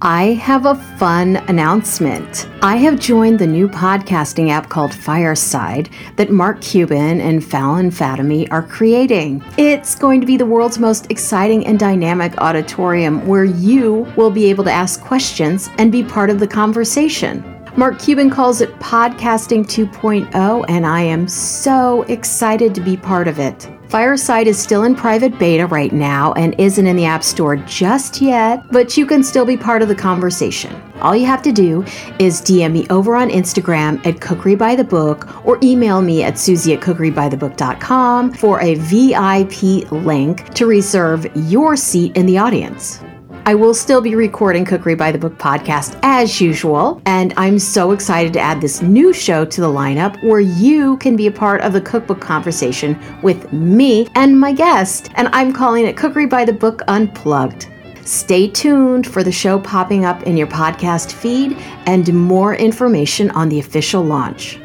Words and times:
I 0.00 0.34
have 0.34 0.64
a 0.64 0.76
fun 0.76 1.38
announcement. 1.48 2.48
I 2.62 2.76
have 2.76 3.00
joined 3.00 3.40
the 3.40 3.48
new 3.48 3.68
podcasting 3.68 4.48
app 4.48 4.68
called 4.68 4.94
Fireside 4.94 5.90
that 6.14 6.30
Mark 6.30 6.60
Cuban 6.60 7.20
and 7.20 7.44
Falon 7.44 7.90
Fatemi 7.90 8.46
are 8.52 8.62
creating. 8.62 9.42
It's 9.56 9.96
going 9.96 10.20
to 10.20 10.26
be 10.26 10.36
the 10.36 10.46
world's 10.46 10.78
most 10.78 11.10
exciting 11.10 11.66
and 11.66 11.80
dynamic 11.80 12.38
auditorium 12.38 13.26
where 13.26 13.42
you 13.44 14.06
will 14.16 14.30
be 14.30 14.44
able 14.44 14.62
to 14.62 14.70
ask 14.70 15.00
questions 15.00 15.68
and 15.78 15.90
be 15.90 16.04
part 16.04 16.30
of 16.30 16.38
the 16.38 16.46
conversation. 16.46 17.57
Mark 17.78 18.00
Cuban 18.00 18.28
calls 18.28 18.60
it 18.60 18.76
Podcasting 18.80 19.64
2.0, 19.64 20.64
and 20.68 20.84
I 20.84 21.00
am 21.00 21.28
so 21.28 22.02
excited 22.08 22.74
to 22.74 22.80
be 22.80 22.96
part 22.96 23.28
of 23.28 23.38
it. 23.38 23.70
Fireside 23.88 24.48
is 24.48 24.58
still 24.58 24.82
in 24.82 24.96
private 24.96 25.38
beta 25.38 25.64
right 25.64 25.92
now 25.92 26.32
and 26.32 26.56
isn't 26.58 26.88
in 26.88 26.96
the 26.96 27.04
App 27.04 27.22
Store 27.22 27.54
just 27.54 28.20
yet, 28.20 28.64
but 28.72 28.96
you 28.96 29.06
can 29.06 29.22
still 29.22 29.46
be 29.46 29.56
part 29.56 29.80
of 29.80 29.86
the 29.86 29.94
conversation. 29.94 30.74
All 31.02 31.14
you 31.14 31.26
have 31.26 31.40
to 31.42 31.52
do 31.52 31.84
is 32.18 32.42
DM 32.42 32.72
me 32.72 32.88
over 32.88 33.14
on 33.14 33.30
Instagram 33.30 34.04
at 34.04 34.20
Cookery 34.20 34.56
by 34.56 34.74
the 34.74 34.82
Book 34.82 35.46
or 35.46 35.56
email 35.62 36.02
me 36.02 36.24
at 36.24 36.36
Susie 36.36 36.74
at 36.74 36.80
cookerybythebook.com 36.80 38.32
for 38.32 38.60
a 38.60 38.74
VIP 38.74 39.92
link 39.92 40.52
to 40.54 40.66
reserve 40.66 41.28
your 41.36 41.76
seat 41.76 42.16
in 42.16 42.26
the 42.26 42.38
audience. 42.38 43.00
I 43.48 43.54
will 43.54 43.72
still 43.72 44.02
be 44.02 44.14
recording 44.14 44.66
Cookery 44.66 44.94
by 44.94 45.10
the 45.10 45.16
Book 45.16 45.38
podcast 45.38 45.98
as 46.02 46.38
usual, 46.38 47.00
and 47.06 47.32
I'm 47.38 47.58
so 47.58 47.92
excited 47.92 48.34
to 48.34 48.40
add 48.40 48.60
this 48.60 48.82
new 48.82 49.10
show 49.14 49.46
to 49.46 49.60
the 49.62 49.66
lineup 49.66 50.22
where 50.22 50.40
you 50.40 50.98
can 50.98 51.16
be 51.16 51.28
a 51.28 51.32
part 51.32 51.62
of 51.62 51.72
the 51.72 51.80
cookbook 51.80 52.20
conversation 52.20 53.00
with 53.22 53.50
me 53.50 54.06
and 54.16 54.38
my 54.38 54.52
guest, 54.52 55.08
and 55.14 55.28
I'm 55.32 55.54
calling 55.54 55.86
it 55.86 55.96
Cookery 55.96 56.26
by 56.26 56.44
the 56.44 56.52
Book 56.52 56.82
Unplugged. 56.88 57.68
Stay 58.04 58.48
tuned 58.48 59.06
for 59.06 59.24
the 59.24 59.32
show 59.32 59.58
popping 59.58 60.04
up 60.04 60.24
in 60.24 60.36
your 60.36 60.46
podcast 60.46 61.12
feed 61.12 61.56
and 61.86 62.12
more 62.12 62.54
information 62.54 63.30
on 63.30 63.48
the 63.48 63.60
official 63.60 64.02
launch. 64.02 64.58